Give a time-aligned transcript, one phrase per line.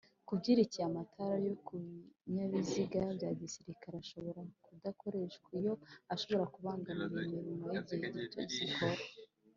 [0.27, 5.73] Kubyerekeye amatara yo kubinyabiziga byagisirikare ashobora kudakoreshwa iyo
[6.13, 9.01] ashobora kubangamira imirimo y’igihe gito zikora